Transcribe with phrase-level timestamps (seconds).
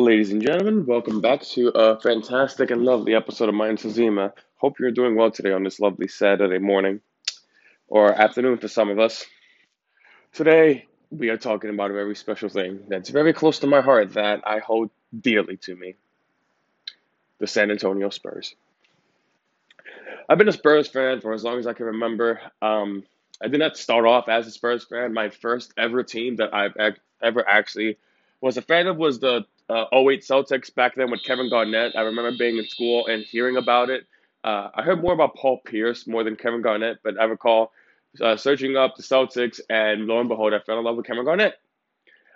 [0.00, 4.32] Ladies and gentlemen, welcome back to a fantastic and lovely episode of Mind Zima.
[4.56, 7.02] Hope you're doing well today on this lovely Saturday morning
[7.86, 9.26] or afternoon for some of us.
[10.32, 14.14] Today, we are talking about a very special thing that's very close to my heart
[14.14, 14.88] that I hold
[15.20, 15.96] dearly to me
[17.38, 18.54] the San Antonio Spurs.
[20.30, 22.40] I've been a Spurs fan for as long as I can remember.
[22.62, 23.04] Um,
[23.38, 25.12] I did not start off as a Spurs fan.
[25.12, 27.98] My first ever team that I've ever actually
[28.40, 31.94] was a fan of was the uh, 08 Celtics back then with Kevin Garnett.
[31.96, 34.06] I remember being in school and hearing about it.
[34.42, 37.72] Uh, I heard more about Paul Pierce more than Kevin Garnett, but I recall
[38.20, 41.24] uh, searching up the Celtics, and lo and behold, I fell in love with Kevin
[41.24, 41.54] Garnett.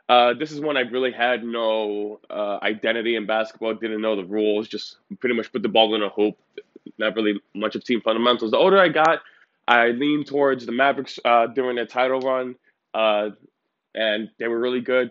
[0.08, 4.24] Uh, this is when I really had no uh, identity in basketball, didn't know the
[4.24, 6.36] rules, just pretty much put the ball in a hoop,
[6.98, 8.50] not really much of team fundamentals.
[8.50, 9.20] The older I got,
[9.66, 12.56] I leaned towards the Mavericks uh, during their title run,
[12.92, 13.30] uh,
[13.94, 15.10] and they were really good.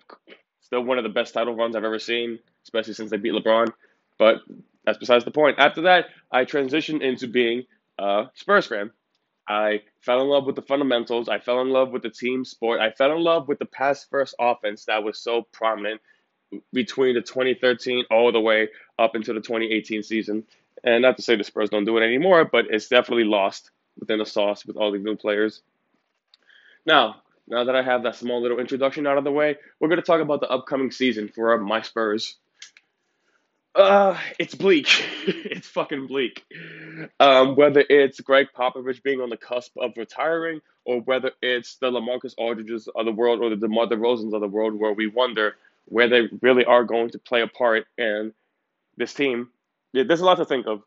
[0.74, 3.72] Still one of the best title runs I've ever seen, especially since they beat LeBron.
[4.18, 4.38] But
[4.84, 5.60] that's besides the point.
[5.60, 7.66] After that, I transitioned into being
[8.00, 8.90] a Spurs fan.
[9.48, 11.30] I fell in love with the fundamentals.
[11.30, 12.80] I fell in love with the team sport.
[12.80, 16.02] I fell in love with the pass first offense that was so prominent
[16.74, 20.44] between the 2013 all the way up into the 2018 season.
[20.84, 24.18] And not to say the Spurs don't do it anymore, but it's definitely lost within
[24.18, 25.62] the sauce with all the new players.
[26.84, 30.00] Now, now that I have that small little introduction out of the way, we're going
[30.00, 32.36] to talk about the upcoming season for my Spurs.
[33.76, 34.88] Uh, it's bleak.
[35.28, 36.46] it's fucking bleak.
[37.20, 41.90] Um, whether it's Gregg Popovich being on the cusp of retiring, or whether it's the
[41.90, 45.56] LaMarcus Aldridges of the world or the DeMar DeRozans of the world, where we wonder
[45.86, 48.34] where they really are going to play a part in
[48.98, 49.50] this team.
[49.94, 50.84] There's a lot to think of.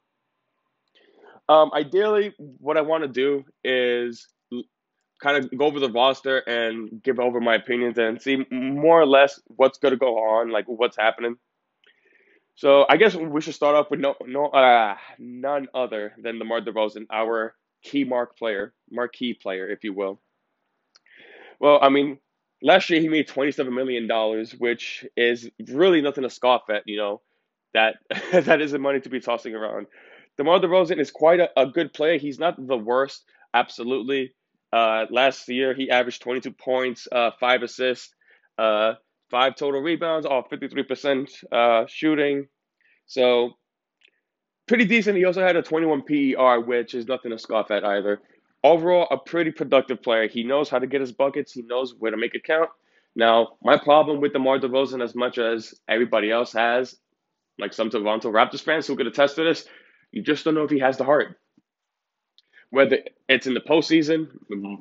[1.49, 4.27] Um, ideally, what I want to do is
[5.23, 9.07] kind of go over the roster and give over my opinions and see more or
[9.07, 11.37] less what's going to go on, like what's happening.
[12.57, 16.63] So I guess we should start off with no, no, uh, none other than DeMar
[16.63, 20.21] DeRozan, our key mark player, marquee player, if you will.
[21.61, 22.19] Well, I mean,
[22.63, 26.83] last year he made twenty-seven million dollars, which is really nothing to scoff at.
[26.87, 27.23] You know,
[27.75, 27.97] that
[28.33, 29.87] that isn't money to be tossing around.
[30.37, 32.19] DeMar DeRozan is quite a, a good player.
[32.19, 34.35] He's not the worst, absolutely.
[34.77, 38.15] Uh, last year, he averaged 22 points, uh, five assists,
[38.59, 38.93] uh,
[39.31, 42.47] five total rebounds, all 53% uh, shooting.
[43.07, 43.53] So,
[44.69, 45.17] pretty decent.
[45.17, 48.21] He also had a 21 PER, which is nothing to scoff at either.
[48.63, 50.29] Overall, a pretty productive player.
[50.29, 52.69] He knows how to get his buckets, he knows where to make it count.
[53.15, 56.95] Now, my problem with DeMar DeRozan, as much as everybody else has,
[57.59, 59.67] like some Toronto Raptors fans who could attest to this,
[60.13, 61.39] you just don't know if he has the heart
[62.71, 64.29] whether it's in the postseason,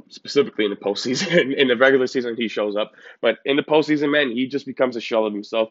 [0.09, 4.12] specifically in the postseason, in the regular season he shows up, but in the postseason,
[4.12, 5.69] man, he just becomes a shell of himself.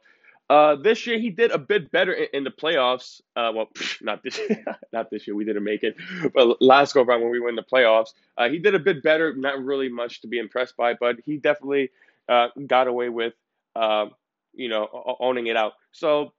[0.50, 3.20] Uh, this year he did a bit better in, in the playoffs.
[3.34, 3.68] Uh, well,
[4.02, 4.38] not this,
[4.92, 5.34] not this year.
[5.34, 5.96] We didn't make it,
[6.34, 9.02] but last go round when we were in the playoffs, uh, he did a bit
[9.02, 9.34] better.
[9.34, 11.90] Not really much to be impressed by, but he definitely
[12.28, 13.32] uh, got away with,
[13.74, 14.06] uh,
[14.52, 15.72] you know, owning it out.
[15.92, 16.32] So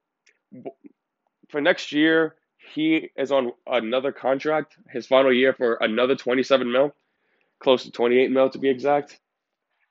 [1.50, 2.36] for next year,
[2.74, 6.94] he is on another contract, his final year for another 27 mil,
[7.59, 9.20] close to 28 mil to be exact.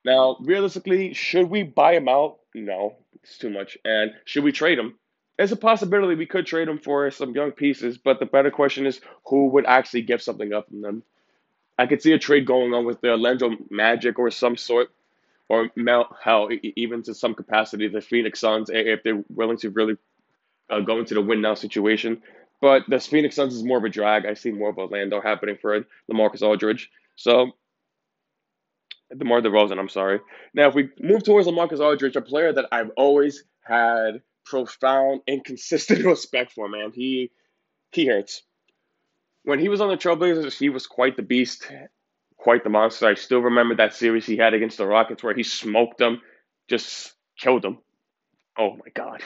[0.03, 2.37] Now, realistically, should we buy him out?
[2.53, 3.77] No, it's too much.
[3.83, 4.97] And should we trade him?
[5.37, 8.85] There's a possibility we could trade him for some young pieces, but the better question
[8.85, 11.03] is who would actually give something up from them.
[11.77, 14.89] I could see a trade going on with the Orlando Magic or some sort,
[15.49, 15.69] or
[16.23, 19.97] hell, even to some capacity, the Phoenix Suns, if they're willing to really
[20.69, 22.21] uh, go into the win now situation.
[22.65, 24.25] But the Phoenix Suns is more of a drag.
[24.25, 26.89] I see more of Orlando happening for LaMarcus Aldridge.
[27.15, 27.51] So
[29.15, 30.19] DeMar DeRozan, I'm sorry.
[30.55, 35.45] Now, if we move towards LaMarcus Aldridge, a player that I've always had profound and
[35.45, 36.91] consistent respect for, man.
[36.91, 37.29] He
[37.91, 38.41] he hurts.
[39.43, 41.71] When he was on the Trailblazers, he was quite the beast,
[42.35, 43.05] quite the monster.
[43.05, 46.19] I still remember that series he had against the Rockets where he smoked them,
[46.67, 47.77] just killed them.
[48.57, 49.21] Oh my god.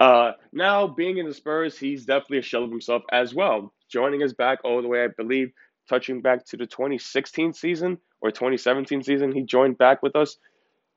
[0.00, 3.72] Uh, now, being in the Spurs, he's definitely a shell of himself as well.
[3.88, 5.52] Joining us back all the way, I believe,
[5.88, 10.36] touching back to the 2016 season or 2017 season, he joined back with us.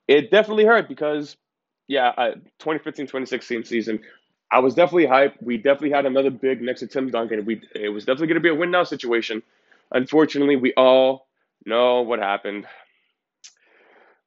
[0.07, 1.37] It definitely hurt because,
[1.87, 3.99] yeah, uh, 2015 2016 season,
[4.51, 5.41] I was definitely hyped.
[5.41, 7.45] We definitely had another big next to Tim Duncan.
[7.45, 9.43] We it was definitely going to be a win now situation.
[9.91, 11.27] Unfortunately, we all
[11.65, 12.65] know what happened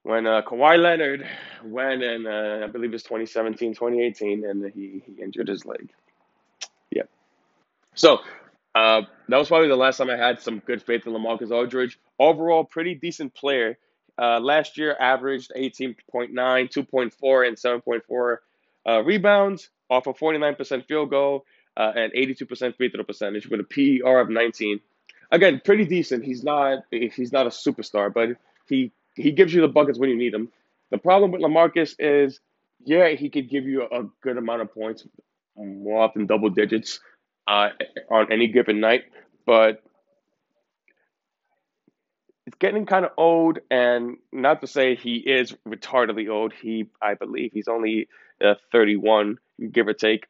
[0.08, 1.26] when uh, Kawhi Leonard
[1.62, 5.90] went in, uh, I believe it's 2017, 2018, and he, he injured his leg.
[6.90, 7.02] Yeah.
[7.94, 8.20] So
[8.74, 11.98] uh, that was probably the last time I had some good faith in LaMarcus Aldridge.
[12.18, 13.76] Overall, pretty decent player.
[14.16, 18.36] Uh, last year averaged 18.9, 2.4, and 7.4
[18.86, 21.44] uh, rebounds off a 49% field goal
[21.76, 23.64] uh, and 82% free throw percentage with a
[24.02, 24.80] PER of 19.
[25.30, 26.24] Again, pretty decent.
[26.24, 28.30] He's not he's not a superstar, but
[28.66, 30.50] he he gives you the buckets when you need them.
[30.90, 32.40] The problem with Lamarcus is,
[32.84, 35.06] yeah, he could give you a good amount of points,
[35.56, 37.00] more often double digits,
[37.46, 37.70] uh,
[38.10, 39.04] on any given night,
[39.46, 39.82] but
[42.46, 46.52] it's getting kind of old, and not to say he is retardedly old.
[46.52, 48.08] He, I believe, he's only
[48.42, 49.38] uh, 31,
[49.70, 50.26] give or take.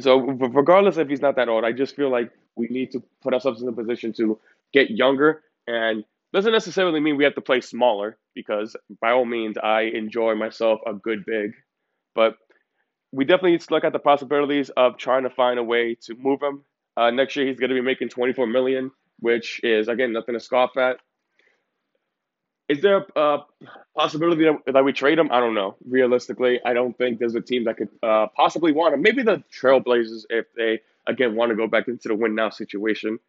[0.00, 3.32] So, regardless if he's not that old, I just feel like we need to put
[3.32, 4.38] ourselves in a position to
[4.72, 9.56] get younger, and doesn't necessarily mean we have to play smaller because, by all means,
[9.56, 11.52] I enjoy myself a good big,
[12.14, 12.36] but
[13.12, 16.16] we definitely need to look at the possibilities of trying to find a way to
[16.16, 16.64] move him.
[16.96, 18.90] Uh, next year, he's going to be making 24 million,
[19.20, 20.96] which is again nothing to scoff at.
[22.68, 23.38] Is there a
[23.96, 25.30] possibility that we trade him?
[25.30, 25.76] I don't know.
[25.86, 29.02] Realistically, I don't think there's a team that could uh, possibly want him.
[29.02, 33.20] Maybe the Trailblazers, if they again want to go back into the win now situation.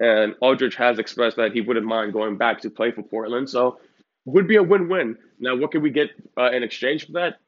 [0.00, 3.48] And Aldridge has expressed that he wouldn't mind going back to play for Portland.
[3.48, 3.78] So
[4.24, 5.16] would be a win-win.
[5.38, 7.38] Now, what can we get uh, in exchange for that?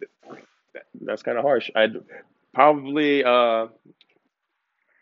[1.00, 1.70] That's kind of harsh.
[1.74, 1.96] I'd
[2.54, 3.68] probably uh,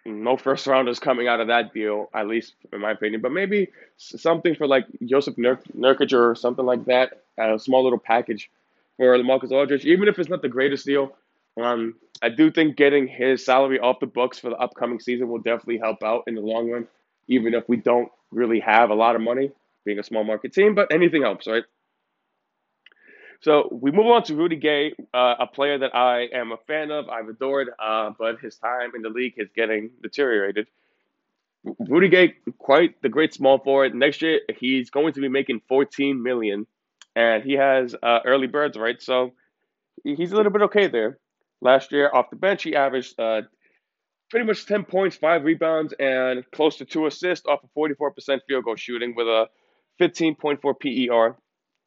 [0.07, 3.21] no first rounders coming out of that deal, at least in my opinion.
[3.21, 7.99] But maybe something for like Jusuf Nur- Nurkic or something like that, a small little
[7.99, 8.51] package
[8.97, 11.17] for Lamarcus Aldridge, even if it's not the greatest deal.
[11.61, 15.39] Um, I do think getting his salary off the books for the upcoming season will
[15.39, 16.87] definitely help out in the long run,
[17.29, 19.51] even if we don't really have a lot of money,
[19.85, 20.75] being a small market team.
[20.75, 21.65] But anything helps, right?
[23.41, 26.91] So we move on to Rudy Gay, uh, a player that I am a fan
[26.91, 30.67] of, I've adored, uh, but his time in the league is getting deteriorated.
[31.65, 33.95] Rudy Gay, quite the great small forward.
[33.95, 36.67] Next year, he's going to be making 14 million,
[37.17, 39.01] and he has uh, early birds, right?
[39.01, 39.33] So
[40.05, 41.19] he's a little bit okay there.
[41.63, 43.43] Last year, off the bench, he averaged uh,
[44.31, 48.65] pretty much 10 points, five rebounds, and close to two assists off of 44% field
[48.65, 49.49] goal shooting with a
[50.01, 51.37] 15.4 PER.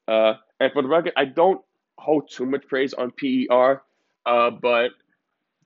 [0.07, 1.61] Uh, and for the record, I don't
[1.97, 3.81] hold too much praise on PER,
[4.25, 4.91] uh, but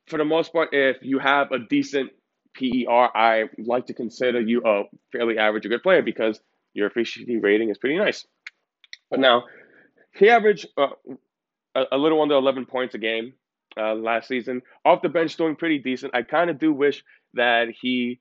[0.05, 2.11] for the most part, if you have a decent
[2.55, 6.39] PER, I like to consider you a fairly average or good player because
[6.73, 8.25] your efficiency rating is pretty nice.
[9.09, 9.43] But now,
[10.13, 10.87] he averaged uh,
[11.75, 13.33] a, a, little under 11 points a game
[13.77, 14.61] uh, last season.
[14.85, 16.15] Off the bench, doing pretty decent.
[16.15, 17.03] I kind of do wish
[17.33, 18.19] that he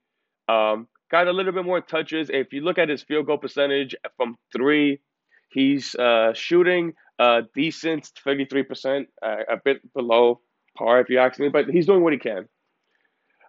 [0.49, 2.31] um, got a little bit more touches.
[2.31, 5.01] If you look at his field goal percentage from three,
[5.49, 10.41] He's uh, shooting uh, decent, 33%, uh, a bit below
[10.77, 12.49] par if you ask me, but he's doing what he can.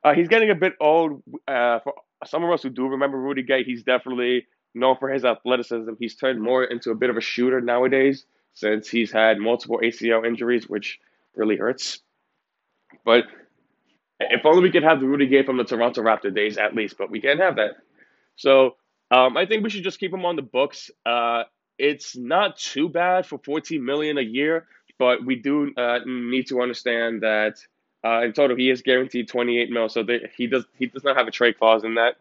[0.04, 1.22] Uh, he's getting a bit old.
[1.48, 1.94] Uh, for
[2.26, 5.92] some of us who do remember Rudy Gay, he's definitely known for his athleticism.
[6.00, 10.26] He's turned more into a bit of a shooter nowadays since he's had multiple ACL
[10.26, 11.00] injuries, which
[11.38, 12.00] really hurts.
[13.06, 13.26] But
[14.20, 16.98] if only we could have the Rudy Gay from the Toronto Raptor days at least,
[16.98, 17.76] but we can't have that.
[18.36, 18.76] So
[19.12, 20.90] um, I think we should just keep him on the books.
[21.06, 21.44] Uh,
[21.78, 24.66] it's not too bad for 14 million a year,
[24.98, 27.58] but we do uh, need to understand that
[28.04, 30.06] uh, in total he is guaranteed 28 mil, so
[30.36, 32.16] he does he does not have a trade clause in that,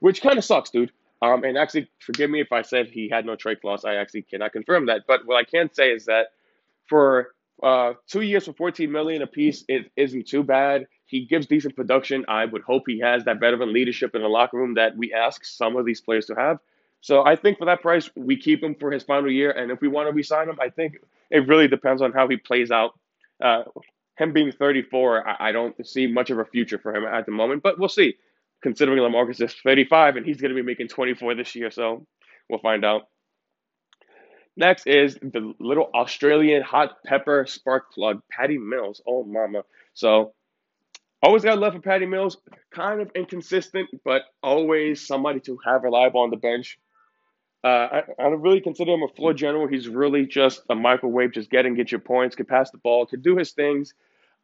[0.00, 0.92] which kind of sucks, dude.
[1.20, 3.84] Um, and actually, forgive me if I said he had no trade clause.
[3.84, 5.02] I actually cannot confirm that.
[5.06, 6.28] But what I can say is that
[6.86, 10.86] for uh, two years for 14 million a piece, it isn't too bad.
[11.06, 12.24] He gives decent production.
[12.28, 15.44] I would hope he has that veteran leadership in the locker room that we ask
[15.44, 16.58] some of these players to have.
[17.00, 19.50] So I think for that price, we keep him for his final year.
[19.50, 20.96] And if we want to resign him, I think
[21.30, 22.98] it really depends on how he plays out.
[23.42, 23.62] Uh,
[24.16, 27.30] him being 34, I, I, don't see much of a future for him at the
[27.30, 28.14] moment, but we'll see.
[28.60, 32.04] Considering Lamarcus is 35 and he's going to be making 24 this year, so
[32.50, 33.02] we'll find out.
[34.58, 39.00] Next is the little Australian hot pepper spark plug, Patty Mills.
[39.06, 39.62] Oh, mama.
[39.94, 40.34] So
[41.20, 42.36] Always got love for Patty Mills.
[42.70, 46.78] Kind of inconsistent, but always somebody to have reliable on the bench.
[47.64, 49.66] Uh, I, I really consider him a floor general.
[49.66, 53.04] He's really just a microwave, just get and get your points, can pass the ball,
[53.04, 53.94] can do his things.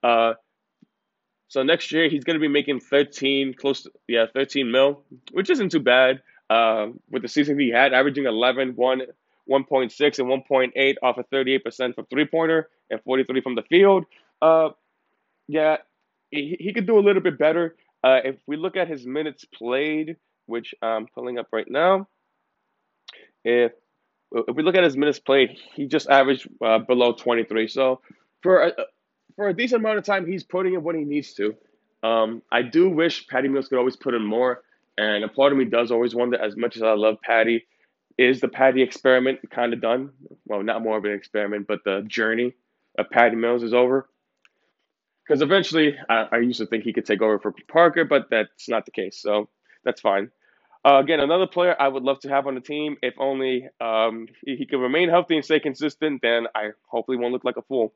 [0.03, 0.35] Uh,
[1.47, 5.51] so next year he's going to be making 13, close to, yeah, 13 mil, which
[5.51, 6.23] isn't too bad.
[6.51, 9.03] Uh, with the season he had, averaging 11, 1,
[9.51, 14.05] 1.6 and 1.8 off of 38% from three pointer and 43 from the field.
[14.41, 14.71] Uh,
[15.49, 15.77] yeah,
[16.31, 17.77] he, he could do a little bit better.
[18.03, 22.09] Uh, if we look at his minutes played, which I'm pulling up right now,
[23.45, 23.73] if
[24.35, 27.69] if we look at his minutes played, he just averaged uh, below 23.
[27.69, 28.01] So
[28.43, 28.73] for a,
[29.37, 31.55] for a decent amount of time, he's putting in what he needs to.
[32.03, 34.63] Um, I do wish Patty Mills could always put in more,
[34.99, 37.65] and a part of me does always wonder, as much as I love Patty,
[38.19, 40.11] is the Patty experiment kind of done?
[40.47, 42.55] Well, not more of an experiment, but the journey
[42.99, 44.09] of Patty Mills is over.
[45.27, 48.69] because eventually I, I, used to think he could take over for Parker, but that's
[48.69, 49.21] not the case.
[49.21, 49.49] So
[49.85, 50.31] that's fine.
[50.87, 52.97] Uh, again, another player I would love to have on the team.
[53.03, 57.33] If only um, he, he can remain healthy and stay consistent, then I hopefully won't
[57.33, 57.95] look like a fool.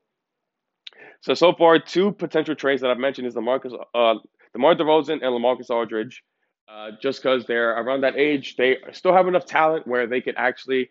[1.21, 4.15] So so far, two potential trades that I've mentioned is the Marcus, uh,
[4.55, 6.23] DeMar DeRozan and LaMarcus Aldridge.
[6.71, 10.35] Uh, just because they're around that age, they still have enough talent where they could
[10.37, 10.91] actually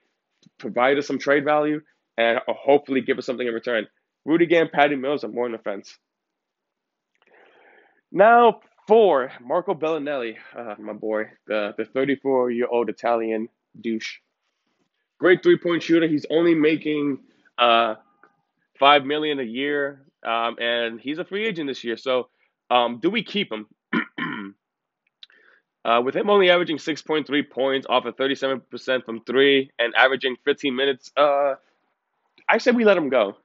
[0.57, 1.81] provide us some trade value
[2.17, 3.87] and hopefully give us something in return.
[4.25, 5.95] Rudy Gay and Patty Mills are more on the fence.
[8.11, 14.17] Now for Marco Belinelli, uh, my boy, the the 34 year old Italian douche.
[15.19, 16.07] Great three point shooter.
[16.07, 17.19] He's only making
[17.57, 17.95] uh,
[18.79, 21.97] five million a year, um, and he's a free agent this year.
[21.97, 22.29] So,
[22.71, 23.67] um, do we keep him?
[25.87, 30.75] Uh, with him only averaging 6.3 points off of 37% from three and averaging 15
[30.75, 31.55] minutes, uh,
[32.47, 33.37] I said we let him go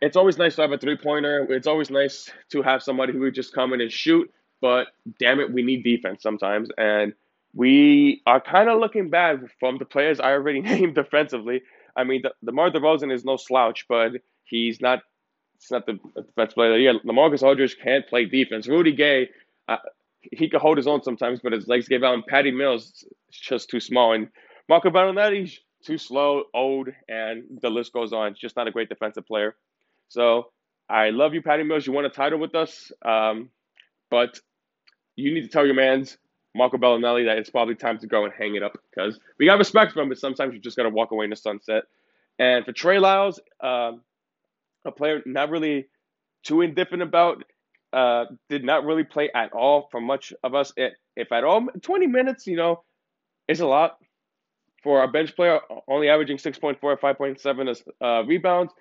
[0.00, 1.46] it's always nice to have a three pointer.
[1.50, 4.32] It's always nice to have somebody who would just come in and shoot.
[4.60, 7.12] But damn it, we need defense sometimes, and
[7.54, 11.62] we are kind of looking bad from the players I already named defensively.
[11.96, 14.12] I mean, the, DeMar DeRozan is no slouch, but
[14.44, 15.00] he's not.
[15.56, 16.76] It's not the defense player.
[16.76, 18.68] Yeah, LaMarcus Aldridge can't play defense.
[18.68, 19.30] Rudy Gay,
[19.66, 19.78] uh,
[20.32, 22.14] he could hold his own sometimes, but his legs gave out.
[22.14, 24.12] And Patty Mills is just too small.
[24.12, 24.28] And
[24.68, 28.34] Marco Belinelli's too slow, old, and the list goes on.
[28.38, 29.54] Just not a great defensive player.
[30.08, 30.50] So
[30.88, 31.86] I love you, Patty Mills.
[31.86, 33.50] You won a title with us, um,
[34.10, 34.40] but
[35.16, 36.18] you need to tell your man's
[36.54, 39.58] Marco Belinelli that it's probably time to go and hang it up because we got
[39.58, 41.84] respect for him, but sometimes you just got to walk away in the sunset.
[42.38, 44.02] And for Trey Lyles, um,
[44.84, 45.88] a player not really
[46.44, 47.44] too indifferent about,
[47.92, 51.66] uh, did not really play at all for much of us, if at all.
[51.82, 52.82] 20 minutes, you know,
[53.48, 53.98] is a lot
[54.82, 58.72] for a bench player, only averaging 6.4 5.7 uh, rebounds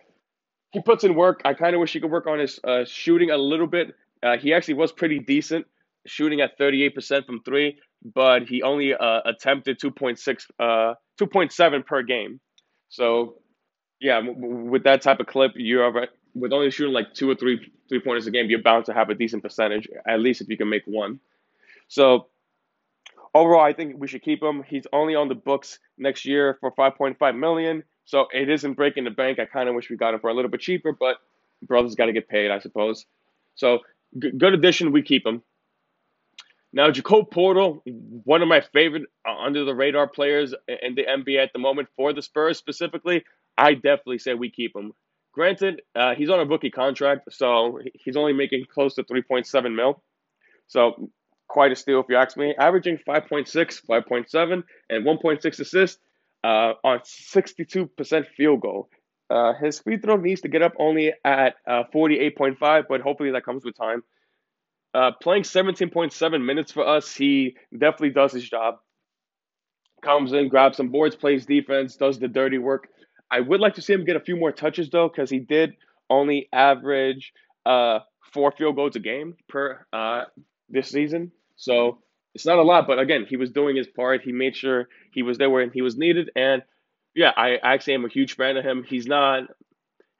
[0.71, 1.41] he puts in work.
[1.45, 3.95] I kind of wish he could work on his uh, shooting a little bit.
[4.21, 5.65] Uh, he actually was pretty decent,
[6.05, 7.77] shooting at 38% from three,
[8.15, 12.39] but he only uh, attempted 2.6, uh, 2.7 per game.
[12.89, 13.35] So,
[13.99, 16.07] yeah, with that type of clip, you're
[16.39, 19.09] with only shooting like two or three three pointers a game, you're bound to have
[19.09, 21.19] a decent percentage, at least if you can make one.
[21.87, 22.27] So,
[23.33, 24.63] overall, I think we should keep him.
[24.63, 27.83] He's only on the books next year for 5.5 million.
[28.05, 29.39] So it isn't breaking the bank.
[29.39, 31.17] I kind of wish we got him for a little bit cheaper, but
[31.61, 33.05] brothers got to get paid, I suppose.
[33.55, 33.79] So
[34.17, 34.91] g- good addition.
[34.93, 35.43] We keep him.
[36.71, 41.41] Now, Jakob Poeltl, one of my favorite uh, under the radar players in the NBA
[41.41, 43.23] at the moment for the Spurs specifically,
[43.57, 44.93] I definitely say we keep him.
[45.37, 50.01] Granted, uh, he's on a rookie contract, so he's only making close to 3.7 mil.
[50.65, 51.11] So
[51.47, 52.55] quite a steal if you ask me.
[52.57, 53.45] Averaging 5.6,
[53.85, 55.99] 5.7, and 1.6 assists
[56.43, 58.89] uh, on 62% field goal.
[59.29, 63.45] Uh, his free throw needs to get up only at uh, 48.5, but hopefully that
[63.45, 64.01] comes with time.
[64.95, 68.77] Uh, playing 17.7 minutes for us, he definitely does his job.
[70.01, 72.87] Comes in, grabs some boards, plays defense, does the dirty work.
[73.29, 75.75] I would like to see him get a few more touches though, because he did
[76.09, 77.33] only average
[77.65, 77.99] uh,
[78.31, 80.23] four field goals a game per uh,
[80.69, 81.31] this season.
[81.55, 81.99] So
[82.33, 84.21] it's not a lot, but again, he was doing his part.
[84.21, 86.29] He made sure he was there when he was needed.
[86.35, 86.61] And
[87.15, 88.85] yeah, I actually am a huge fan of him.
[88.87, 89.43] He's not,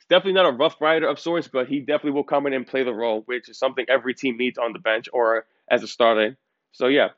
[0.09, 2.83] definitely not a rough rider of sorts, but he definitely will come in and play
[2.83, 6.37] the role, which is something every team needs on the bench or as a starter.
[6.71, 7.09] So yeah,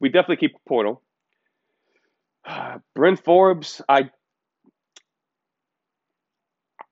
[0.00, 0.98] we definitely keep Poeltl.
[2.94, 4.10] Bryn Forbes, I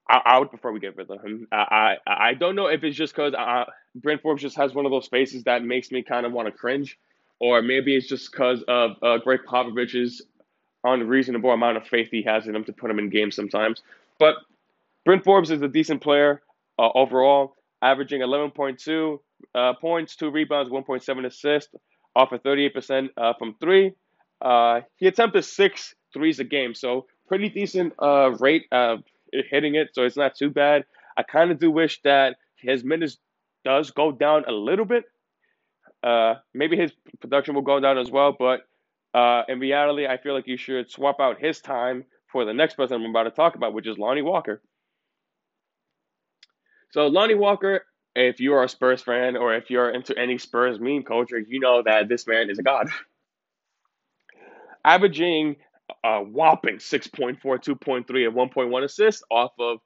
[0.09, 1.47] I, I, would prefer we get rid of him.
[1.53, 4.87] I I, I don't know if it's just because uh, Bryn Forbes just has one
[4.87, 6.99] of those faces that makes me kind of want to cringe
[7.41, 10.23] or maybe it's just because of uh, Gregg Popovich's
[10.85, 13.83] unreasonable amount of faith he has in him to put him in games sometimes.
[14.19, 14.37] But
[15.05, 16.43] Bryn Forbes is a decent player
[16.79, 19.19] uh, overall, averaging 11.2
[19.55, 21.75] uh, points, two rebounds, 1.7 assists,
[22.17, 23.93] off of 38% uh, from three.
[24.41, 28.67] Uh, he attempted six threes a game, so pretty decent uh, rate
[29.33, 30.85] hitting it, so it's not too bad.
[31.17, 33.19] I kind of do wish that his minutes
[33.65, 35.05] does go down a little bit
[36.03, 38.63] uh, maybe his production will go down as well, but
[39.15, 42.75] uh, in reality, I feel like you should swap out his time for the next
[42.75, 44.63] person I'm about to talk about, which is Lonnie Walker.
[46.91, 50.79] So, Lonnie Walker, if you are a Spurs fan or if you're into any Spurs
[50.81, 52.89] meme culture, you know that this man is a god.
[54.85, 55.57] Averaging
[56.05, 59.79] a whopping 6.4, 2.3, and 1.1 assists off of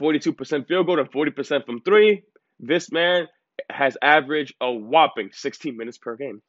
[0.00, 2.22] 42% field goal and 40% from three.
[2.60, 3.28] This man
[3.70, 6.42] has averaged a whopping 16 minutes per game.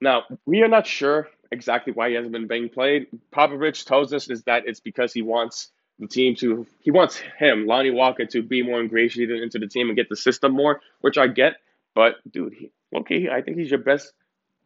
[0.00, 3.06] Now, we are not sure exactly why he hasn't been being played.
[3.32, 7.66] Popovich tells us is that it's because he wants the team to he wants him,
[7.66, 11.18] Lonnie Walker, to be more ingratiated into the team and get the system more, which
[11.18, 11.54] I get.
[11.94, 14.12] But dude, he, okay, I think he's your best,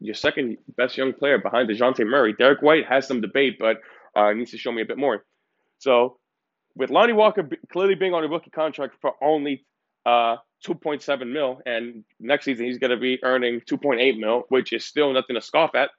[0.01, 2.35] your second best young player behind Dejounte Murray.
[2.35, 3.81] Derrick White has some debate, but
[4.15, 5.25] uh, needs to show me a bit more.
[5.79, 6.19] So
[6.75, 9.65] with Lonnie Walker clearly being on a rookie contract for only
[10.05, 10.37] uh,
[10.67, 15.13] 2.7 mil, and next season he's going to be earning 2.8 mil, which is still
[15.13, 15.91] nothing to scoff at.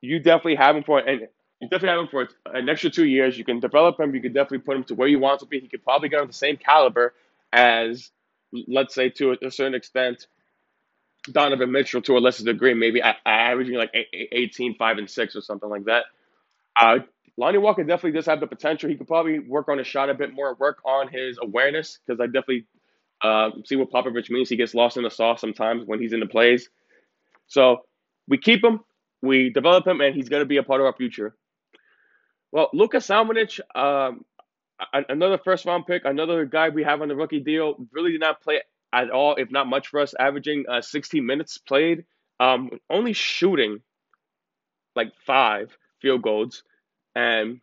[0.00, 1.28] You definitely have him for and
[1.62, 3.38] you definitely have him for an extra two years.
[3.38, 4.12] You can develop him.
[4.16, 5.60] You can definitely put him to where you want to be.
[5.60, 7.14] He could probably get on the same caliber
[7.52, 8.10] as,
[8.66, 10.26] let's say, to a, certain extent,
[11.30, 15.68] Donovan Mitchell to a lesser degree, maybe averaging like 18, 5, and 6 or something
[15.68, 16.04] like that.
[16.76, 16.98] Uh,
[17.36, 18.90] Lonnie Walker definitely does have the potential.
[18.90, 22.20] He could probably work on his shot a bit more, work on his awareness, because
[22.20, 22.66] I definitely
[23.22, 24.48] uh, see what Popovich means.
[24.48, 26.68] He gets lost in the sauce sometimes when he's in the plays.
[27.46, 27.78] So
[28.28, 28.80] we keep him,
[29.22, 31.34] we develop him, and he's going to be a part of our future.
[32.50, 34.24] Well, Luka Samanic, um,
[34.92, 38.42] another first round pick, another guy we have on the rookie deal, really did not
[38.42, 38.60] play
[38.92, 42.04] at all, if not much for us, averaging uh, 16 minutes played,
[42.40, 43.80] um, only shooting
[44.94, 46.62] like five field goals,
[47.14, 47.60] and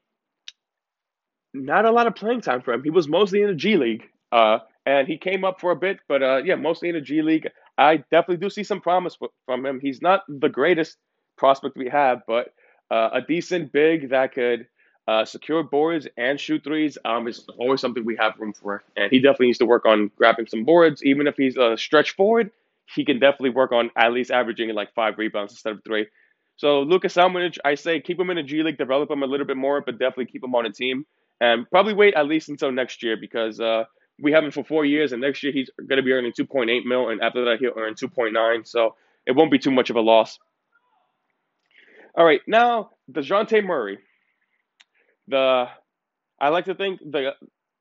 [1.53, 2.83] not a lot of playing time for him.
[2.83, 6.00] He was mostly in the G League, uh, and he came up for a bit,
[6.07, 7.50] but uh, yeah, mostly in the G League.
[7.77, 9.79] I definitely do see some promise from him.
[9.79, 10.98] He's not the greatest
[11.38, 12.53] prospect we have, but
[12.91, 14.67] uh, a decent big that could
[15.10, 18.84] uh, secure boards and shoot threes um, is always something we have room for.
[18.96, 21.04] And he definitely needs to work on grabbing some boards.
[21.04, 22.51] Even if he's a stretch forward,
[22.94, 26.06] he can definitely work on at least averaging like five rebounds instead of three.
[26.58, 29.48] So Lucas Samanic, I say keep him in the G League, develop him a little
[29.48, 31.08] bit more, but definitely keep him on a team.
[31.42, 33.86] And probably wait at least until next year because uh,
[34.22, 36.86] we have him for four years, and next year he's going to be earning 2.8
[36.86, 38.68] mil, and after that he'll earn 2.9.
[38.68, 40.38] So it won't be too much of a loss.
[42.16, 43.98] All right, now Dejounte Murray
[45.29, 45.67] the
[46.39, 47.31] I like to think the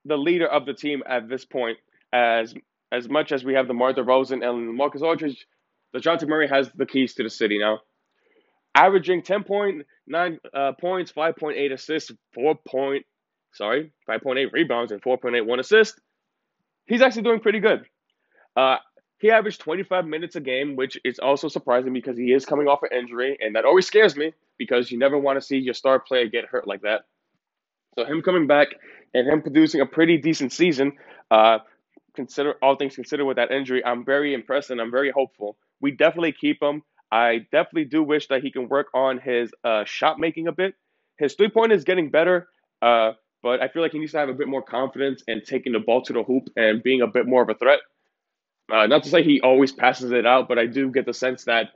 [0.04, 1.78] the leader of the team at this point,
[2.12, 2.54] as
[2.92, 5.46] as much as we have DeMar DeRozan and Marcus Aldridge,
[5.92, 7.80] the Dejounte Murray has the keys to the city now.
[8.74, 13.04] Averaging 10.9 uh, points, 5.8 assists, 4 point,
[13.52, 15.98] sorry, 5.8 rebounds and 4.81 assists.
[16.86, 17.84] He's actually doing pretty good.
[18.56, 18.76] Uh,
[19.18, 22.82] he averaged 25 minutes a game, which is also surprising because he is coming off
[22.82, 25.98] an injury, and that always scares me because you never want to see your star
[25.98, 27.02] player get hurt like that.
[27.98, 28.68] So him coming back
[29.12, 30.92] and him producing a pretty decent season,
[31.32, 31.58] uh,
[32.14, 35.56] consider all things considered with that injury, I'm very impressed and I'm very hopeful.
[35.80, 36.84] We definitely keep him.
[37.10, 40.76] I definitely do wish that he can work on his uh, shot making a bit.
[41.18, 42.46] His three point is getting better,
[42.80, 45.72] uh, but I feel like he needs to have a bit more confidence in taking
[45.72, 47.80] the ball to the hoop and being a bit more of a threat.
[48.72, 51.46] Uh, not to say he always passes it out, but I do get the sense
[51.46, 51.70] that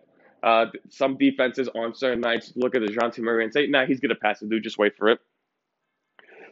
[0.45, 3.99] uh, some defenses on certain nights look at the Dejounte Murray and say, nah, he's
[3.99, 4.63] to pass it, dude.
[4.63, 5.19] Just wait for it.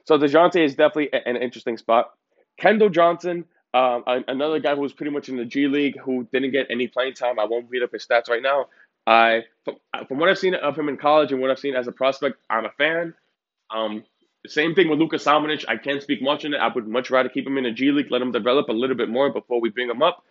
[0.04, 2.12] So Dejounte is definitely an interesting spot.
[2.60, 6.52] Keldon Johnson, um, another guy who was pretty much in the G League who didn't
[6.52, 7.38] get any playing time.
[7.38, 8.66] I won't read up his stats right now.
[9.06, 9.76] I from,
[10.18, 12.64] what I've seen of him in college and what I've seen as a prospect, I'm
[12.64, 13.14] a fan.
[13.70, 14.04] Um,
[14.46, 15.64] same thing with Lucas Samanic.
[15.68, 16.58] I can't speak much on it.
[16.58, 18.96] I would much rather keep him in the G League, let him develop a little
[18.96, 20.24] bit more before we bring him up.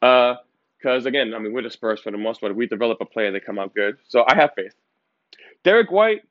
[0.00, 2.52] Because uh, again, I mean, we're the Spurs for the most part.
[2.52, 3.96] If we develop a player, they come out good.
[4.08, 4.74] So I have faith.
[5.64, 6.22] Derrick White,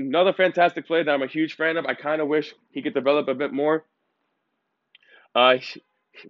[0.00, 1.86] another fantastic player that I'm a huge fan of.
[1.86, 3.84] I kind of wish he could develop a bit more.
[5.34, 5.56] Uh,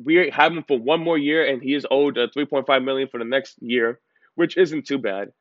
[0.04, 3.18] we have him for one more year, and he is owed uh, 3.5 million for
[3.18, 4.00] the next year,
[4.36, 5.32] which isn't too bad.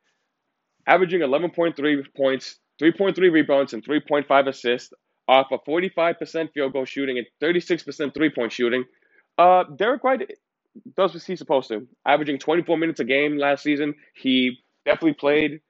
[0.86, 4.92] Averaging 11.3 points, 3.3 rebounds, and 3.5 assists
[5.28, 8.84] off a 45% field goal shooting and 36% three point shooting.
[9.38, 10.30] Uh, Derrick White
[10.96, 11.86] does what he's supposed to.
[12.06, 15.60] Averaging 24 minutes a game last season, he definitely played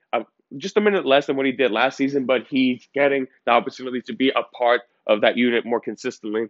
[0.57, 4.01] just a minute less than what he did last season, but he's getting the opportunity
[4.03, 6.47] to be a part of that unit more consistently.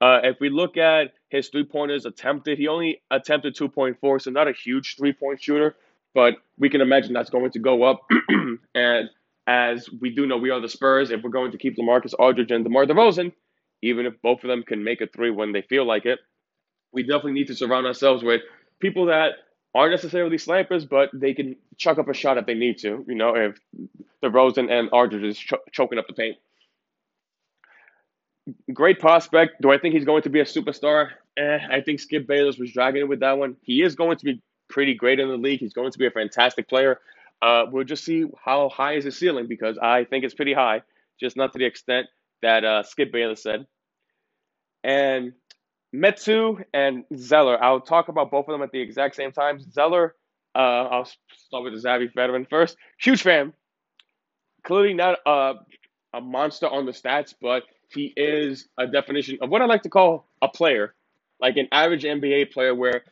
[0.00, 4.48] Uh, if we look at his three pointers attempted, he only attempted 2.4, so not
[4.48, 5.76] a huge three point shooter,
[6.14, 8.00] but we can imagine that's going to go up.
[8.74, 9.10] and
[9.46, 11.10] as we do know, we are the Spurs.
[11.10, 13.32] If we're going to keep Lamarcus Aldridge and DeMar DeRozan,
[13.82, 16.18] even if both of them can make a three when they feel like it,
[16.92, 18.42] we definitely need to surround ourselves with
[18.80, 19.32] people that
[19.74, 23.04] aren't necessarily snipers, but they can chuck up a shot if they need to.
[23.06, 23.58] You know, if
[24.22, 26.36] DeRozan and Aldridge is ch- choking up the paint.
[28.72, 29.60] Great prospect.
[29.60, 31.10] Do I think he's going to be a superstar?
[31.36, 33.56] Eh, I think Skip Bayless was dragging it with that one.
[33.62, 35.60] He is going to be pretty great in the league.
[35.60, 36.98] He's going to be a fantastic player.
[37.42, 40.82] Uh, we'll just see how high is his ceiling because I think it's pretty high,
[41.18, 42.08] just not to the extent
[42.42, 43.66] that uh, Skip Bayless said.
[44.82, 45.32] And
[45.94, 47.62] Metu and Zeller.
[47.62, 49.60] I'll talk about both of them at the exact same time.
[49.60, 50.14] Zeller,
[50.54, 52.76] uh, I'll start with the Zavi veteran first.
[53.00, 53.52] Huge fan.
[54.64, 55.54] Clearly not a,
[56.14, 59.90] a monster on the stats, but he is a definition of what I like to
[59.90, 60.94] call a player,
[61.40, 63.02] like an average NBA player where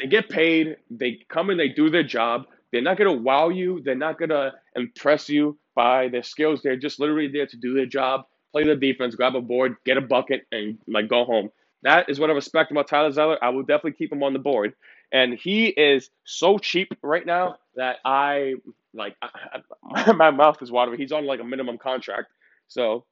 [0.00, 2.44] they get paid, they come and they do their job.
[2.72, 6.62] They're not going to wow you, they're not going to impress you by their skills.
[6.62, 8.22] They're just literally there to do their job,
[8.52, 11.50] play the defense, grab a board, get a bucket, and like go home.
[11.84, 13.38] That is what I respect about Tyler Zeller.
[13.42, 14.74] I will definitely keep him on the board.
[15.12, 18.54] And he is so cheap right now that I
[18.94, 20.98] like I, my mouth is watering.
[20.98, 22.28] He's on like a minimum contract.
[22.68, 23.04] So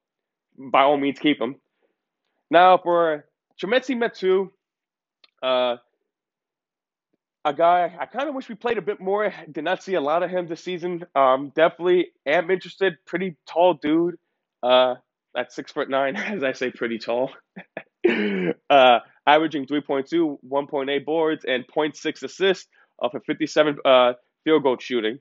[0.58, 1.56] by all means keep him.
[2.50, 3.26] Now for
[3.62, 4.50] Chimezie Metu,
[5.42, 5.76] uh,
[7.44, 9.32] a guy I kind of wish we played a bit more.
[9.50, 11.04] Did not see a lot of him this season.
[11.14, 12.96] Um, definitely am interested.
[13.06, 14.16] Pretty tall dude.
[14.62, 14.96] Uh,
[15.36, 17.30] at six foot nine, as I say, pretty tall.
[18.72, 25.18] uh, averaging 3.2, 1.8 boards, and 0.6 assists off a 57 uh, field goal shooting.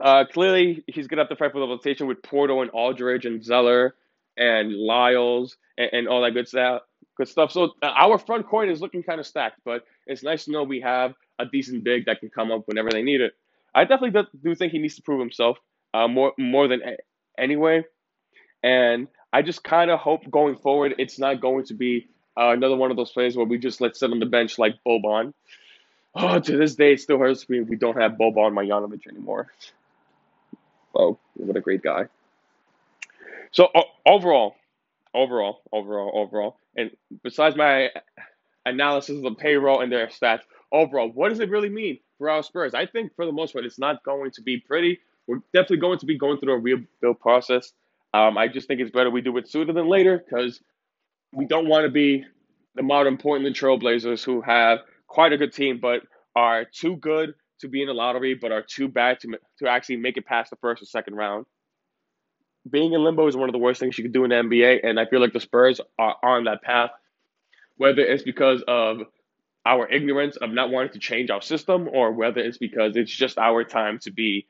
[0.00, 3.24] Uh, clearly, he's going to have to fight for the rotation with Poeltl and Aldridge
[3.24, 3.94] and Zeller
[4.36, 6.82] and Lyles and, and all that good stuff.
[7.16, 7.50] Good stuff.
[7.50, 10.62] So uh, our front court is looking kind of stacked, but it's nice to know
[10.62, 13.32] we have a decent big that can come up whenever they need it.
[13.74, 15.58] I definitely do, think he needs to prove himself
[15.94, 16.80] uh, more more than
[17.38, 17.84] anyway,
[18.62, 22.76] and I just kind of hope going forward it's not going to be uh, another
[22.76, 25.32] one of those players where we just let sit on the bench like Boban.
[26.14, 29.48] Oh, to this day, it still hurts me we don't have Boban Marjanovic anymore.
[30.94, 32.06] Oh, what a great guy.
[33.52, 33.68] So
[34.06, 34.56] overall,
[35.14, 36.90] overall, overall, overall, and
[37.22, 37.90] besides my
[38.66, 42.42] analysis of the payroll and their stats, overall, what does it really mean for our
[42.42, 42.74] Spurs?
[42.74, 45.00] I think for the most part, it's not going to be pretty.
[45.26, 47.72] We're definitely going to be going through a rebuild process.
[48.12, 50.60] Um, I just think it's better we do it sooner than later because
[51.32, 52.24] we don't want to be
[52.74, 56.02] the modern Portland Trailblazers who have quite a good team but
[56.34, 59.96] are too good to be in the lottery but are too bad to, to actually
[59.96, 61.46] make it past the first or second round.
[62.68, 64.80] Being in limbo is one of the worst things you can do in the NBA,
[64.82, 66.90] and I feel like the Spurs are on that path.
[67.78, 69.00] Whether it's because of
[69.64, 73.38] our ignorance of not wanting to change our system, or whether it's because it's just
[73.38, 74.46] our time to be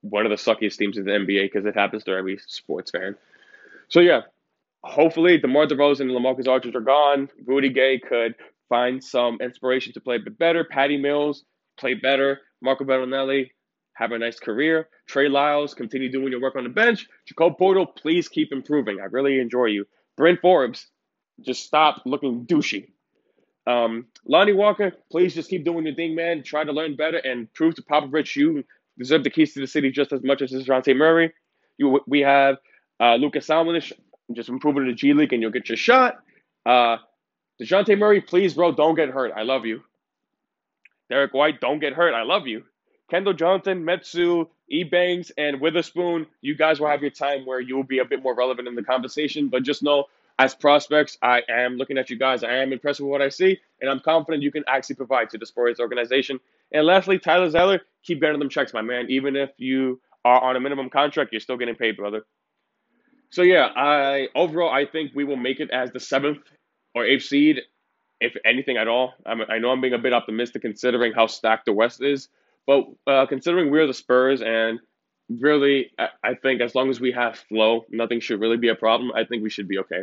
[0.00, 3.16] one of the suckiest teams in the NBA because it happens to every sports fan.
[3.88, 4.22] So yeah,
[4.84, 7.28] hopefully DeMar DeRozan and LaMarcus Aldridge are gone.
[7.46, 8.34] Rudy Gay could
[8.68, 10.64] find some inspiration to play a bit better.
[10.64, 11.44] Patty Mills
[11.78, 12.40] play better.
[12.62, 13.50] Marco Belinelli
[13.94, 14.88] have a nice career.
[15.06, 17.06] Trey Lyles continue doing your work on the bench.
[17.26, 18.98] Jakob Poeltl, please keep improving.
[19.00, 19.86] I really enjoy you.
[20.16, 20.86] Bryn Forbes,
[21.40, 22.88] just stop looking douchey.
[23.66, 26.42] Um, Lonnie Walker, please just keep doing your thing, man.
[26.42, 28.64] Try to learn better and prove to Popovich you
[28.98, 31.32] deserve the keys to the city just as much as Dejounte Murray.
[31.78, 32.56] You, we have
[33.00, 33.92] uh, Lucas Samanic,
[34.36, 36.18] just improve in the G League and you'll get your shot.
[36.64, 36.98] Uh,
[37.60, 39.32] Dejounte Murray, please, bro, don't get hurt.
[39.36, 39.82] I love you.
[41.08, 42.14] Derrick White, don't get hurt.
[42.14, 42.64] I love you.
[43.10, 47.84] Keldon Johnson, Metu, Eubanks, and Weatherspoon, you guys will have your time where you will
[47.84, 49.48] be a bit more relevant in the conversation.
[49.48, 50.04] But just know,
[50.38, 52.44] as prospects, I am looking at you guys.
[52.44, 55.38] I am impressed with what I see, and I'm confident you can actually provide to
[55.38, 56.38] the Spurs organization.
[56.72, 59.06] And lastly, Tyler Zeller, keep getting them checks, my man.
[59.10, 62.22] Even if you are on a minimum contract, you're still getting paid, brother.
[63.30, 66.42] So yeah, I overall I think we will make it as the seventh
[66.94, 67.60] or eighth seed,
[68.20, 69.14] if anything at all.
[69.24, 72.28] I'm, i know I'm being a bit optimistic considering how stacked the West is,
[72.66, 74.80] but uh, considering we're the Spurs and
[75.28, 78.74] really, I, I think as long as we have flow, nothing should really be a
[78.74, 79.12] problem.
[79.14, 80.02] I think we should be okay.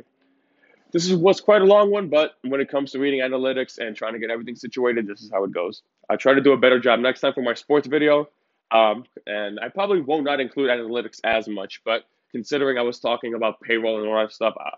[0.94, 3.94] This is what's quite a long one, but when it comes to reading analytics and
[3.94, 5.82] trying to get everything situated, this is how it goes.
[6.10, 8.30] I try to do a better job next time for my sports video.
[8.72, 13.34] Um, and I probably won't not include analytics as much, but considering I was talking
[13.34, 14.72] about payroll and all that stuff, I,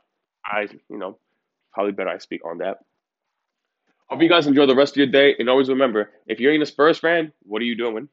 [0.46, 1.18] I you know,
[1.74, 2.78] probably better I speak on that.
[4.08, 6.66] Hope you guys enjoy the rest of your day, and always remember, if you're a
[6.66, 8.10] Spurs fan, what are you doing?